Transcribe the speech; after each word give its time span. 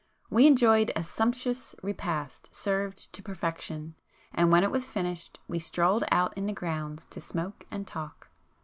We 0.31 0.47
enjoyed 0.47 0.91
a 0.95 1.03
sumptuous 1.03 1.75
[p 1.75 1.77
256] 1.81 1.83
repast 1.83 2.55
served 2.55 3.13
to 3.13 3.21
perfection, 3.21 3.93
and 4.33 4.51
when 4.51 4.63
it 4.63 4.71
was 4.71 4.89
finished, 4.89 5.39
we 5.47 5.59
strolled 5.59 6.05
out 6.09 6.33
in 6.35 6.47
the 6.47 6.53
grounds 6.53 7.05
to 7.11 7.21
smoke 7.21 7.67
and 7.69 7.85
talk. 7.85 8.29